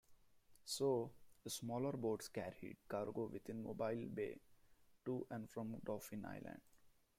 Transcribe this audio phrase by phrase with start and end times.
[0.65, 1.11] So,
[1.45, 4.41] smaller boats carried cargo within Mobile Bay
[5.05, 6.61] to and from Dauphin Island.